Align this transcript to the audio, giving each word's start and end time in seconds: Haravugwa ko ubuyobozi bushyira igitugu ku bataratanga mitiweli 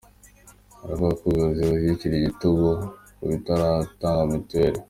Haravugwa 0.79 1.13
ko 1.19 1.23
ubuyobozi 1.25 1.61
bushyira 1.89 2.15
igitugu 2.17 2.69
ku 3.15 3.23
bataratanga 3.29 4.29
mitiweli 4.31 4.79